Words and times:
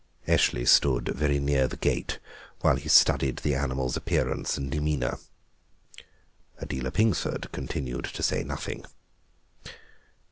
Eshley 0.27 0.65
stood 0.67 1.09
very 1.09 1.39
near 1.39 1.67
the 1.67 1.77
gate 1.77 2.17
while 2.61 2.75
he 2.75 2.89
studied 2.89 3.37
the 3.37 3.53
animal's 3.53 3.95
appearance 3.95 4.57
and 4.57 4.71
demeanour. 4.71 5.19
Adela 6.57 6.89
Pingsford 6.89 7.51
continued 7.51 8.05
to 8.05 8.23
say 8.23 8.43
nothing. 8.43 8.83